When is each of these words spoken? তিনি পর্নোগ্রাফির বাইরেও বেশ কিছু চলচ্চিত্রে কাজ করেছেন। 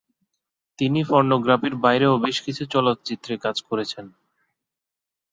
তিনি 0.79 0.99
পর্নোগ্রাফির 1.03 1.75
বাইরেও 1.83 2.13
বেশ 2.23 2.37
কিছু 2.41 2.63
চলচ্চিত্রে 2.73 3.33
কাজ 3.37 3.57
করেছেন। 3.69 4.05